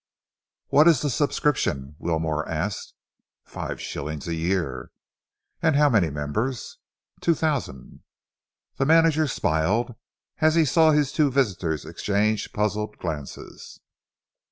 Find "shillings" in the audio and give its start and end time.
3.79-4.27